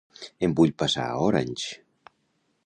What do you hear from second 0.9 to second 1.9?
a Orange.